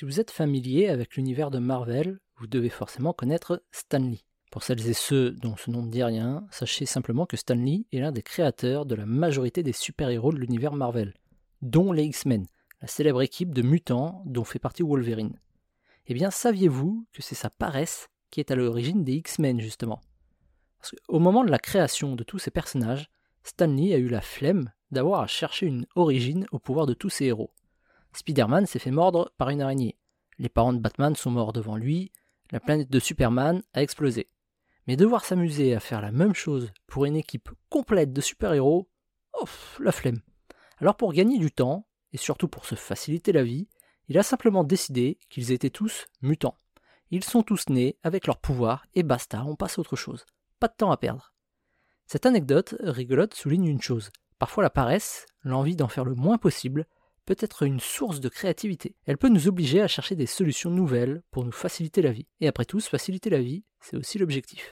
[0.00, 4.24] Si vous êtes familier avec l'univers de Marvel, vous devez forcément connaître Stan Lee.
[4.50, 7.86] Pour celles et ceux dont ce nom ne dit rien, sachez simplement que Stan Lee
[7.92, 11.12] est l'un des créateurs de la majorité des super-héros de l'univers Marvel,
[11.60, 12.46] dont les X-Men,
[12.80, 15.38] la célèbre équipe de mutants dont fait partie Wolverine.
[16.06, 20.00] Eh bien, saviez-vous que c'est sa paresse qui est à l'origine des X-Men, justement?
[20.78, 23.10] Parce qu'au moment de la création de tous ces personnages,
[23.42, 27.10] Stan Lee a eu la flemme d'avoir à chercher une origine au pouvoir de tous
[27.10, 27.50] ces héros.
[28.12, 29.96] Spider-Man s'est fait mordre par une araignée.
[30.38, 32.12] Les parents de Batman sont morts devant lui.
[32.50, 34.28] La planète de Superman a explosé.
[34.86, 38.88] Mais devoir s'amuser à faire la même chose pour une équipe complète de super-héros,
[39.34, 39.44] oh,
[39.78, 40.20] la flemme.
[40.78, 43.68] Alors pour gagner du temps, et surtout pour se faciliter la vie,
[44.08, 46.56] il a simplement décidé qu'ils étaient tous mutants.
[47.10, 50.24] Ils sont tous nés avec leur pouvoir et basta, on passe à autre chose.
[50.58, 51.32] Pas de temps à perdre.
[52.06, 54.10] Cette anecdote rigolote souligne une chose.
[54.38, 56.86] Parfois la paresse, l'envie d'en faire le moins possible,
[57.26, 58.96] peut être une source de créativité.
[59.06, 62.26] Elle peut nous obliger à chercher des solutions nouvelles pour nous faciliter la vie.
[62.40, 64.68] Et après tout, se faciliter la vie, c'est aussi l'objectif.